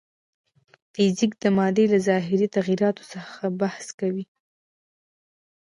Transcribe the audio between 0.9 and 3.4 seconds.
فزیک د مادې له ظاهري تغیراتو څخه